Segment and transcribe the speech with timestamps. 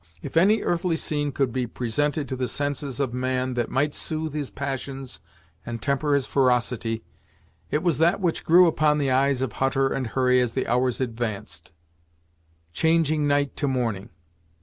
[0.23, 4.33] If any earthly scene could be presented to the senses of man that might soothe
[4.33, 5.19] his passions
[5.63, 7.03] and temper his ferocity,
[7.69, 11.01] it was that which grew upon the eyes of Hutter and Hurry as the hours
[11.01, 11.71] advanced,
[12.73, 14.09] changing night to morning.